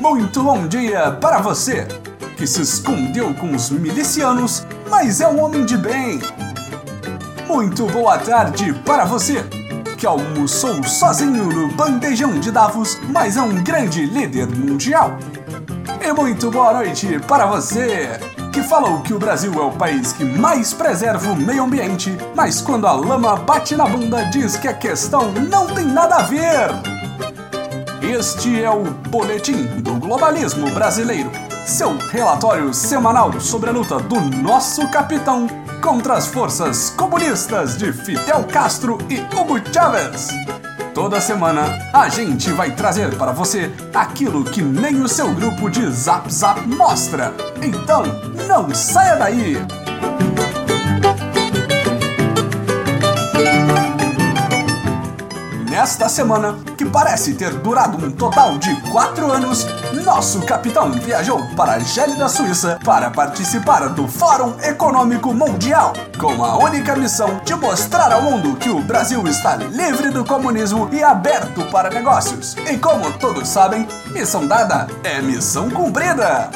Muito 0.00 0.42
bom 0.42 0.66
dia 0.66 1.10
para 1.12 1.40
você 1.40 1.86
que 2.36 2.46
se 2.46 2.62
escondeu 2.62 3.32
com 3.34 3.54
os 3.54 3.70
milicianos, 3.70 4.66
mas 4.90 5.20
é 5.20 5.28
um 5.28 5.42
homem 5.42 5.64
de 5.64 5.76
bem. 5.76 6.20
Muito 7.46 7.86
boa 7.86 8.18
tarde 8.18 8.72
para 8.84 9.04
você 9.04 9.44
que 9.96 10.06
almoçou 10.06 10.82
sozinho 10.84 11.44
no 11.44 11.68
bandejão 11.74 12.38
de 12.38 12.50
Davos, 12.50 13.00
mas 13.08 13.36
é 13.36 13.42
um 13.42 13.62
grande 13.62 14.04
líder 14.04 14.46
mundial. 14.46 15.18
E 16.00 16.12
muito 16.12 16.50
boa 16.50 16.74
noite 16.74 17.18
para 17.26 17.46
você 17.46 18.33
que 18.54 18.62
falou 18.62 19.00
que 19.00 19.12
o 19.12 19.18
Brasil 19.18 19.52
é 19.52 19.62
o 19.62 19.72
país 19.72 20.12
que 20.12 20.24
mais 20.24 20.72
preserva 20.72 21.32
o 21.32 21.36
meio 21.36 21.64
ambiente, 21.64 22.16
mas 22.36 22.60
quando 22.60 22.86
a 22.86 22.92
lama 22.92 23.34
bate 23.34 23.74
na 23.74 23.84
bunda 23.84 24.22
diz 24.26 24.56
que 24.56 24.68
a 24.68 24.72
questão 24.72 25.32
não 25.32 25.66
tem 25.66 25.84
nada 25.84 26.14
a 26.18 26.22
ver. 26.22 26.70
Este 28.00 28.62
é 28.62 28.70
o 28.70 28.84
Boletim 29.10 29.64
do 29.80 29.94
Globalismo 29.94 30.70
Brasileiro, 30.70 31.32
seu 31.66 31.98
relatório 32.12 32.72
semanal 32.72 33.40
sobre 33.40 33.70
a 33.70 33.72
luta 33.72 33.98
do 33.98 34.20
nosso 34.20 34.88
capitão 34.88 35.48
contra 35.82 36.14
as 36.14 36.28
forças 36.28 36.90
comunistas 36.90 37.76
de 37.76 37.92
Fidel 37.92 38.44
Castro 38.44 38.98
e 39.10 39.18
Hugo 39.36 39.60
Chávez. 39.72 40.28
Toda 40.94 41.20
semana 41.20 41.76
a 41.92 42.08
gente 42.08 42.52
vai 42.52 42.70
trazer 42.70 43.16
para 43.16 43.32
você 43.32 43.68
aquilo 43.92 44.44
que 44.44 44.62
nem 44.62 45.02
o 45.02 45.08
seu 45.08 45.34
grupo 45.34 45.68
de 45.68 45.84
Zap 45.90 46.32
Zap 46.32 46.60
mostra. 46.68 47.34
Então, 47.60 48.04
não 48.46 48.72
saia 48.72 49.16
daí! 49.16 49.83
Nesta 55.74 56.08
semana, 56.08 56.56
que 56.78 56.84
parece 56.84 57.34
ter 57.34 57.52
durado 57.54 57.98
um 57.98 58.08
total 58.08 58.56
de 58.58 58.80
4 58.92 59.28
anos, 59.28 59.66
nosso 60.04 60.40
capitão 60.42 60.92
viajou 60.92 61.44
para 61.56 61.72
a 61.72 61.78
gélida 61.80 62.28
Suíça 62.28 62.78
para 62.84 63.10
participar 63.10 63.88
do 63.88 64.06
Fórum 64.06 64.54
Econômico 64.62 65.34
Mundial, 65.34 65.92
com 66.16 66.44
a 66.44 66.58
única 66.58 66.94
missão 66.94 67.40
de 67.44 67.56
mostrar 67.56 68.12
ao 68.12 68.22
mundo 68.22 68.54
que 68.54 68.70
o 68.70 68.82
Brasil 68.82 69.26
está 69.26 69.56
livre 69.56 70.10
do 70.10 70.24
comunismo 70.24 70.88
e 70.92 71.02
aberto 71.02 71.64
para 71.72 71.90
negócios. 71.90 72.54
E 72.70 72.78
como 72.78 73.10
todos 73.18 73.48
sabem, 73.48 73.88
missão 74.12 74.46
dada 74.46 74.86
é 75.02 75.20
missão 75.20 75.68
cumprida 75.68 76.50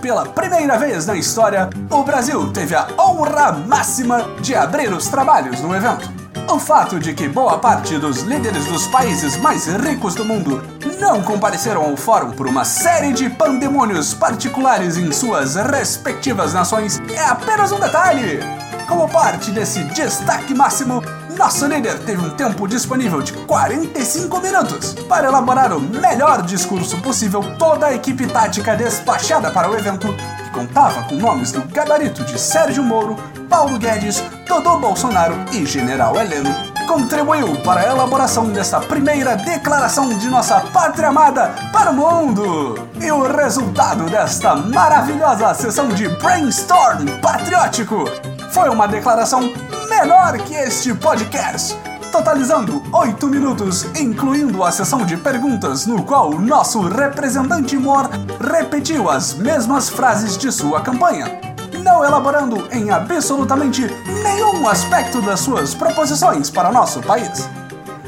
pela 0.00 0.26
primeira 0.26 0.78
vez 0.78 1.06
na 1.06 1.16
história, 1.16 1.68
o 1.90 2.04
Brasil 2.04 2.52
teve 2.52 2.76
a 2.76 2.86
honra 2.96 3.52
máxima 3.52 4.22
de 4.40 4.54
abrir 4.54 4.92
os 4.92 5.08
trabalhos 5.08 5.60
no 5.62 5.74
evento. 5.74 6.23
O 6.48 6.58
fato 6.58 7.00
de 7.00 7.14
que 7.14 7.28
boa 7.28 7.58
parte 7.58 7.98
dos 7.98 8.20
líderes 8.22 8.66
dos 8.66 8.86
países 8.86 9.36
mais 9.38 9.66
ricos 9.66 10.14
do 10.14 10.24
mundo 10.24 10.62
não 11.00 11.22
compareceram 11.22 11.82
ao 11.82 11.96
fórum 11.96 12.32
por 12.32 12.46
uma 12.46 12.64
série 12.64 13.12
de 13.12 13.28
pandemônios 13.30 14.14
particulares 14.14 14.96
em 14.96 15.10
suas 15.10 15.56
respectivas 15.56 16.52
nações 16.52 17.00
é 17.14 17.24
apenas 17.24 17.72
um 17.72 17.80
detalhe. 17.80 18.40
Como 18.86 19.08
parte 19.08 19.50
desse 19.50 19.82
destaque 19.84 20.54
máximo, 20.54 21.02
nosso 21.36 21.66
líder 21.66 21.98
teve 22.00 22.24
um 22.24 22.30
tempo 22.30 22.68
disponível 22.68 23.22
de 23.22 23.32
45 23.32 24.40
minutos 24.40 24.94
para 25.08 25.26
elaborar 25.26 25.72
o 25.72 25.80
melhor 25.80 26.42
discurso 26.42 27.00
possível. 27.00 27.42
Toda 27.58 27.86
a 27.86 27.94
equipe 27.94 28.26
tática 28.26 28.76
despachada 28.76 29.50
para 29.50 29.70
o 29.70 29.76
evento, 29.76 30.14
contava 30.54 31.02
com 31.02 31.16
nomes 31.16 31.50
do 31.50 31.60
gabarito 31.62 32.24
de 32.24 32.38
Sérgio 32.38 32.82
Moro, 32.82 33.16
Paulo 33.50 33.76
Guedes, 33.76 34.22
Dodô 34.46 34.78
Bolsonaro 34.78 35.34
e 35.52 35.66
General 35.66 36.16
Heleno, 36.16 36.54
contribuiu 36.86 37.56
para 37.62 37.80
a 37.80 37.86
elaboração 37.86 38.46
dessa 38.50 38.78
primeira 38.80 39.36
declaração 39.36 40.16
de 40.16 40.28
nossa 40.28 40.60
pátria 40.60 41.08
amada 41.08 41.52
para 41.72 41.90
o 41.90 41.94
mundo. 41.94 42.88
E 43.02 43.10
o 43.10 43.26
resultado 43.36 44.04
desta 44.04 44.54
maravilhosa 44.54 45.52
sessão 45.54 45.88
de 45.88 46.08
brainstorm 46.08 47.08
patriótico 47.20 48.04
foi 48.52 48.68
uma 48.68 48.86
declaração 48.86 49.52
menor 49.90 50.38
que 50.38 50.54
este 50.54 50.94
podcast, 50.94 51.76
totalizando 52.14 52.80
8 52.92 53.26
minutos, 53.26 53.86
incluindo 53.96 54.62
a 54.62 54.70
sessão 54.70 55.04
de 55.04 55.16
perguntas, 55.16 55.84
no 55.84 56.04
qual 56.04 56.30
nosso 56.38 56.80
representante 56.80 57.76
Mor 57.76 58.08
repetiu 58.40 59.10
as 59.10 59.34
mesmas 59.34 59.88
frases 59.88 60.38
de 60.38 60.52
sua 60.52 60.80
campanha 60.80 61.40
não 61.82 62.02
elaborando 62.02 62.66
em 62.72 62.90
absolutamente 62.90 63.82
nenhum 64.22 64.66
aspecto 64.66 65.20
das 65.20 65.40
suas 65.40 65.74
proposições 65.74 66.48
para 66.48 66.72
nosso 66.72 67.02
país. 67.02 67.46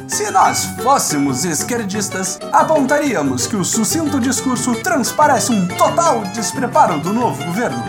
Se 0.09 0.31
nós 0.31 0.65
fôssemos 0.83 1.44
esquerdistas, 1.44 2.38
apontaríamos 2.53 3.47
que 3.47 3.56
o 3.56 3.65
sucinto 3.65 4.19
discurso 4.19 4.75
transparece 4.77 5.53
um 5.53 5.69
total 5.69 6.21
despreparo 6.33 7.00
do 7.00 7.12
novo 7.12 7.44
governo. 7.44 7.83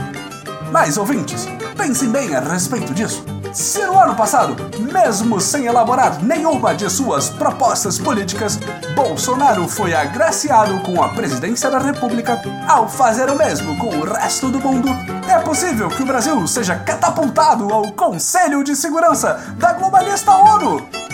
Mas, 0.74 0.98
ouvintes, 0.98 1.48
pensem 1.78 2.10
bem 2.10 2.36
a 2.36 2.42
respeito 2.42 2.94
disso. 2.94 3.24
Se 3.57 3.84
no 3.88 4.00
ano 4.00 4.16
passado, 4.16 4.56
mesmo 4.94 5.41
sem 5.41 5.66
elaborar 5.66 6.23
nenhuma 6.23 6.75
de 6.75 6.88
suas 6.91 7.28
propostas 7.28 7.97
políticas, 7.97 8.59
Bolsonaro 8.95 9.68
foi 9.68 9.95
agraciado 9.95 10.79
com 10.81 11.01
a 11.01 11.09
presidência 11.09 11.68
da 11.72 11.79
República, 11.79 12.40
ao 12.68 12.88
fazer 12.88 13.31
o 13.31 13.35
mesmo 13.35 13.75
com 13.79 13.88
o 13.88 14.06
resto 14.06 14.50
do 14.50 14.59
mundo, 14.59 14.90
é 15.28 15.40
possível 15.40 15.90
que 15.90 16.03
o 16.03 16.06
Brasil 16.06 16.47
seja 16.47 16.75
catapultado 16.75 17.73
ao 17.73 17.91
Conselho 17.94 18.63
de 18.63 18.75
Segurança 18.75 19.56
da 19.57 19.74
globalista 19.74 20.35
ONU. 20.35 21.06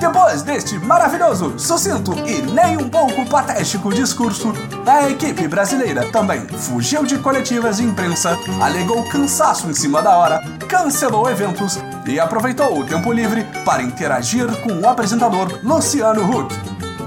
Depois 0.00 0.40
deste 0.40 0.78
maravilhoso, 0.78 1.58
sucinto 1.58 2.14
e 2.26 2.40
nem 2.40 2.78
um 2.78 2.88
pouco 2.88 3.26
patético 3.26 3.92
discurso, 3.92 4.50
a 4.86 5.10
equipe 5.10 5.46
brasileira 5.46 6.10
também 6.10 6.40
fugiu 6.48 7.04
de 7.04 7.18
coletivas 7.18 7.76
de 7.76 7.84
imprensa, 7.84 8.38
alegou 8.62 9.06
cansaço 9.10 9.68
em 9.68 9.74
cima 9.74 10.00
da 10.00 10.16
hora, 10.16 10.42
cancelou 10.66 11.30
eventos 11.30 11.78
e 12.06 12.18
aproveitou 12.18 12.80
o 12.80 12.86
tempo 12.86 13.12
livre 13.12 13.44
para 13.62 13.82
interagir 13.82 14.46
com 14.62 14.72
o 14.72 14.88
apresentador 14.88 15.60
Luciano 15.62 16.24
Huck. 16.24 16.54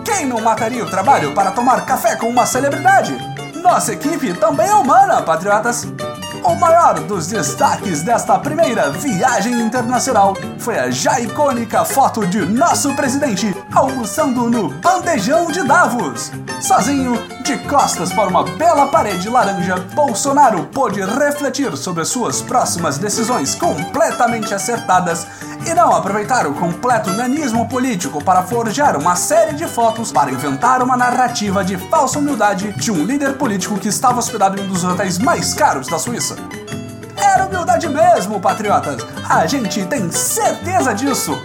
Quem 0.05 0.27
não 0.27 0.39
mataria 0.39 0.83
o 0.83 0.89
trabalho 0.89 1.33
para 1.33 1.49
tomar 1.49 1.87
café 1.87 2.15
com 2.15 2.29
uma 2.29 2.45
celebridade? 2.45 3.17
Nossa 3.55 3.93
equipe 3.93 4.35
também 4.35 4.67
é 4.67 4.75
humana, 4.75 5.19
patriotas! 5.23 5.87
O 6.43 6.55
maior 6.55 6.99
dos 6.99 7.27
destaques 7.27 8.03
desta 8.03 8.37
primeira 8.37 8.91
viagem 8.91 9.61
internacional 9.61 10.35
foi 10.59 10.77
a 10.77 10.91
já 10.91 11.19
icônica 11.21 11.85
foto 11.85 12.27
de 12.27 12.45
nosso 12.45 12.93
presidente 12.95 13.55
almoçando 13.73 14.49
no 14.49 14.69
bandejão 14.69 15.49
de 15.49 15.63
Davos. 15.63 16.31
Sozinho, 16.61 17.17
de 17.43 17.57
costas 17.59 18.11
para 18.11 18.29
uma 18.29 18.43
bela 18.43 18.87
parede 18.87 19.29
laranja, 19.29 19.75
Bolsonaro 19.95 20.65
pôde 20.65 21.01
refletir 21.01 21.75
sobre 21.77 22.03
suas 22.03 22.41
próximas 22.41 22.97
decisões 22.97 23.55
completamente 23.55 24.53
acertadas 24.53 25.25
e 25.65 25.73
não 25.73 25.95
aproveitar 25.95 26.45
o 26.45 26.53
completo 26.53 27.09
nanismo 27.11 27.67
político 27.67 28.23
para 28.23 28.43
forjar 28.43 28.97
uma 28.97 29.15
série 29.15 29.55
de 29.55 29.65
fotos 29.65 30.11
para 30.11 30.31
inventar 30.31 30.83
uma 30.83 30.97
narrativa 30.97 31.63
de 31.63 31.77
falsa 31.89 32.19
humildade 32.19 32.73
de 32.73 32.91
um 32.91 33.03
líder 33.03 33.37
político 33.37 33.79
que 33.79 33.87
estava 33.87 34.19
hospedado 34.19 34.59
em 34.59 34.65
um 34.65 34.67
dos 34.67 34.83
hotéis 34.83 35.17
mais 35.17 35.53
caros 35.53 35.87
da 35.87 35.97
Suíça. 35.97 36.32
Era 37.17 37.45
humildade 37.45 37.87
mesmo, 37.89 38.39
patriotas! 38.39 39.05
A 39.29 39.45
gente 39.45 39.85
tem 39.85 40.11
certeza 40.11 40.93
disso! 40.93 41.39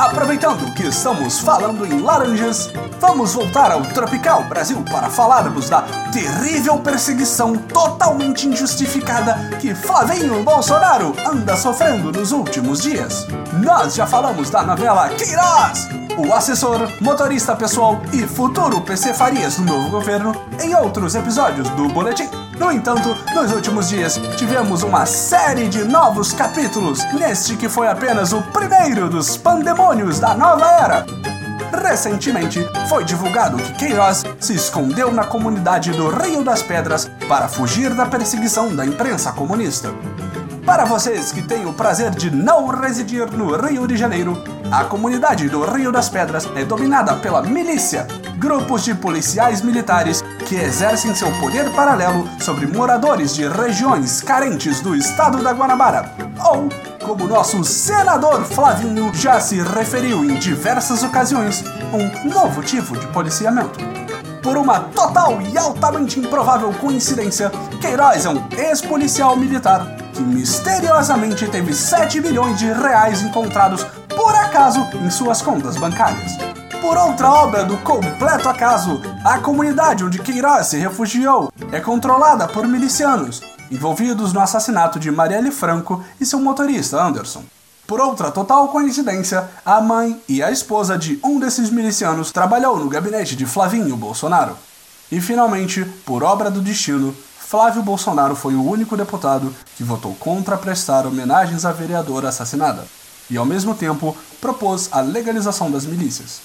Aproveitando 0.00 0.72
que 0.74 0.84
estamos 0.84 1.40
falando 1.40 1.84
em 1.84 2.00
laranjas, 2.00 2.72
vamos 2.98 3.34
voltar 3.34 3.70
ao 3.70 3.82
tropical 3.82 4.42
Brasil 4.44 4.82
para 4.90 5.10
falarmos 5.10 5.68
da 5.68 5.82
terrível 6.10 6.78
perseguição 6.78 7.54
totalmente 7.54 8.48
injustificada 8.48 9.34
que 9.60 9.74
Flavinho 9.74 10.42
Bolsonaro 10.42 11.14
anda 11.30 11.54
sofrendo 11.54 12.10
nos 12.10 12.32
últimos 12.32 12.80
dias. 12.80 13.26
Nós 13.62 13.94
já 13.94 14.06
falamos 14.06 14.48
da 14.48 14.62
novela 14.62 15.10
Queiroz, 15.10 15.88
o 16.16 16.32
assessor, 16.32 16.90
motorista 17.00 17.54
pessoal 17.54 18.00
e 18.12 18.26
futuro 18.26 18.80
PC 18.80 19.14
Farias 19.14 19.56
do 19.56 19.64
novo 19.64 19.90
governo 19.90 20.34
em 20.62 20.74
outros 20.74 21.14
episódios 21.14 21.68
do 21.70 21.88
Boletim. 21.88 22.28
No 22.58 22.70
entanto, 22.70 23.16
nos 23.34 23.52
últimos 23.52 23.88
dias 23.88 24.20
tivemos 24.36 24.82
uma 24.82 25.06
série 25.06 25.68
de 25.68 25.84
novos 25.84 26.32
capítulos, 26.32 27.04
neste 27.14 27.56
que 27.56 27.68
foi 27.68 27.88
apenas 27.88 28.32
o 28.32 28.42
primeiro 28.42 29.08
dos 29.08 29.36
pandemônios 29.36 30.18
da 30.18 30.34
nova 30.34 30.66
era. 30.66 31.06
Recentemente, 31.72 32.60
foi 32.88 33.04
divulgado 33.04 33.56
que 33.56 33.72
Queiroz 33.74 34.24
se 34.38 34.54
escondeu 34.54 35.12
na 35.12 35.24
comunidade 35.24 35.92
do 35.92 36.08
Rio 36.08 36.42
das 36.42 36.62
Pedras 36.62 37.10
para 37.28 37.48
fugir 37.48 37.94
da 37.94 38.06
perseguição 38.06 38.74
da 38.74 38.84
imprensa 38.84 39.32
comunista. 39.32 39.90
Para 40.70 40.84
vocês 40.84 41.32
que 41.32 41.42
têm 41.42 41.66
o 41.66 41.72
prazer 41.72 42.12
de 42.12 42.30
não 42.30 42.68
residir 42.68 43.28
no 43.32 43.56
Rio 43.56 43.88
de 43.88 43.96
Janeiro, 43.96 44.40
a 44.70 44.84
comunidade 44.84 45.48
do 45.48 45.64
Rio 45.64 45.90
das 45.90 46.08
Pedras 46.08 46.48
é 46.54 46.64
dominada 46.64 47.16
pela 47.16 47.42
milícia, 47.42 48.06
grupos 48.38 48.84
de 48.84 48.94
policiais 48.94 49.62
militares 49.62 50.22
que 50.46 50.54
exercem 50.54 51.12
seu 51.12 51.28
poder 51.40 51.68
paralelo 51.72 52.24
sobre 52.38 52.68
moradores 52.68 53.34
de 53.34 53.48
regiões 53.48 54.20
carentes 54.20 54.80
do 54.80 54.94
estado 54.94 55.42
da 55.42 55.50
Guanabara. 55.50 56.14
Ou, 56.38 56.68
como 57.04 57.26
nosso 57.26 57.64
senador 57.64 58.44
Flavinho 58.44 59.12
já 59.12 59.40
se 59.40 59.60
referiu 59.60 60.24
em 60.24 60.34
diversas 60.34 61.02
ocasiões, 61.02 61.64
um 61.92 62.28
novo 62.28 62.62
tipo 62.62 62.96
de 62.96 63.08
policiamento. 63.08 63.80
Por 64.40 64.56
uma 64.56 64.78
total 64.78 65.42
e 65.42 65.58
altamente 65.58 66.20
improvável 66.20 66.72
coincidência, 66.74 67.50
Queiroz 67.80 68.24
é 68.24 68.30
um 68.30 68.46
ex-policial 68.56 69.36
militar 69.36 69.99
que 70.20 70.24
misteriosamente 70.24 71.48
teve 71.48 71.72
7 71.72 72.20
milhões 72.20 72.58
de 72.58 72.70
reais 72.70 73.22
encontrados 73.22 73.86
por 74.14 74.34
acaso 74.34 74.86
em 75.02 75.08
suas 75.08 75.40
contas 75.40 75.78
bancárias. 75.78 76.32
Por 76.78 76.96
outra 76.96 77.30
obra 77.30 77.64
do 77.64 77.78
completo 77.78 78.46
acaso, 78.46 79.00
a 79.24 79.38
comunidade 79.38 80.04
onde 80.04 80.18
Queiroz 80.18 80.66
se 80.66 80.76
refugiou 80.76 81.50
é 81.72 81.80
controlada 81.80 82.46
por 82.46 82.68
milicianos, 82.68 83.40
envolvidos 83.70 84.34
no 84.34 84.40
assassinato 84.40 84.98
de 84.98 85.10
Marielle 85.10 85.50
Franco 85.50 86.04
e 86.20 86.26
seu 86.26 86.38
motorista 86.38 87.02
Anderson. 87.02 87.42
Por 87.86 87.98
outra 87.98 88.30
total 88.30 88.68
coincidência, 88.68 89.48
a 89.64 89.80
mãe 89.80 90.20
e 90.28 90.42
a 90.42 90.50
esposa 90.50 90.98
de 90.98 91.18
um 91.24 91.40
desses 91.40 91.70
milicianos 91.70 92.30
trabalhou 92.30 92.78
no 92.78 92.90
gabinete 92.90 93.34
de 93.34 93.46
Flavinho 93.46 93.96
Bolsonaro. 93.96 94.54
E 95.10 95.18
finalmente, 95.18 95.84
por 96.04 96.22
obra 96.22 96.50
do 96.50 96.60
destino, 96.60 97.16
Flávio 97.50 97.82
Bolsonaro 97.82 98.36
foi 98.36 98.54
o 98.54 98.64
único 98.64 98.96
deputado 98.96 99.52
que 99.76 99.82
votou 99.82 100.14
contra 100.14 100.56
prestar 100.56 101.04
homenagens 101.04 101.64
à 101.64 101.72
vereadora 101.72 102.28
assassinada, 102.28 102.86
e 103.28 103.36
ao 103.36 103.44
mesmo 103.44 103.74
tempo 103.74 104.16
propôs 104.40 104.88
a 104.92 105.00
legalização 105.00 105.68
das 105.68 105.84
milícias. 105.84 106.42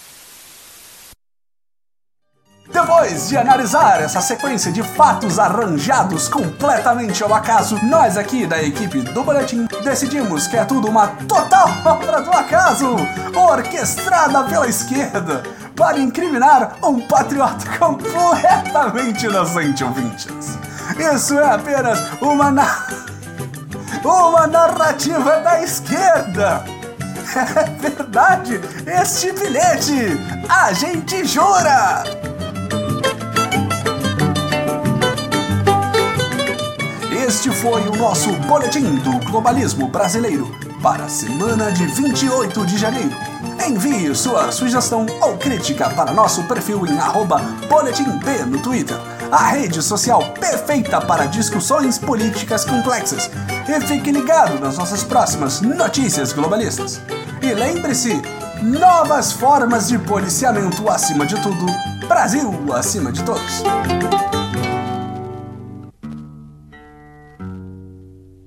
Depois 2.67 3.29
de 3.29 3.37
analisar 3.37 4.01
essa 4.01 4.19
sequência 4.19 4.71
de 4.71 4.81
fatos 4.81 5.37
arranjados 5.37 6.27
completamente 6.27 7.23
ao 7.23 7.31
acaso, 7.35 7.77
nós 7.85 8.17
aqui 8.17 8.47
da 8.47 8.63
equipe 8.63 9.01
do 9.01 9.23
Boletim 9.23 9.67
decidimos 9.83 10.47
que 10.47 10.57
é 10.57 10.65
tudo 10.65 10.87
uma 10.87 11.09
total 11.27 11.69
obra 11.85 12.23
do 12.23 12.31
acaso, 12.31 12.95
orquestrada 13.35 14.43
pela 14.45 14.67
esquerda, 14.67 15.43
para 15.75 15.99
incriminar 15.99 16.77
um 16.83 16.99
patriota 16.99 17.69
completamente 17.77 19.27
inocente, 19.27 19.83
ouvintes. 19.83 20.57
Isso 21.13 21.37
é 21.39 21.53
apenas 21.53 21.99
uma, 22.21 22.51
na... 22.51 22.87
uma 24.03 24.47
narrativa 24.47 25.39
da 25.41 25.61
esquerda. 25.61 26.63
É 27.35 27.89
verdade, 27.89 28.61
este 28.87 29.33
bilhete, 29.33 30.17
a 30.47 30.71
gente 30.71 31.25
jura! 31.25 32.03
Este 37.27 37.49
foi 37.49 37.81
o 37.89 37.95
nosso 37.95 38.31
Boletim 38.47 38.95
do 38.97 39.19
Globalismo 39.29 39.87
Brasileiro 39.89 40.55
para 40.81 41.05
a 41.05 41.09
semana 41.09 41.71
de 41.71 41.85
28 41.87 42.65
de 42.67 42.77
janeiro. 42.77 43.09
Envie 43.67 44.13
sua 44.13 44.51
sugestão 44.51 45.07
ou 45.21 45.35
crítica 45.35 45.89
para 45.89 46.13
nosso 46.13 46.43
perfil 46.43 46.85
em 46.85 46.99
BoletimB 47.67 48.45
no 48.45 48.59
Twitter, 48.59 48.97
a 49.31 49.47
rede 49.49 49.81
social 49.81 50.33
perfeita 50.39 51.01
para 51.01 51.25
discussões 51.25 51.97
políticas 51.97 52.65
complexas. 52.65 53.29
E 53.67 53.81
fique 53.81 54.11
ligado 54.11 54.59
nas 54.59 54.77
nossas 54.77 55.03
próximas 55.03 55.61
notícias 55.61 56.33
globalistas. 56.33 57.01
E 57.41 57.53
lembre-se, 57.53 58.21
novas 58.61 59.31
formas 59.31 59.87
de 59.87 59.97
policiamento 59.99 60.89
acima 60.89 61.25
de 61.25 61.35
tudo, 61.41 61.65
Brasil 62.07 62.53
acima 62.73 63.11
de 63.11 63.23
todos. 63.23 63.63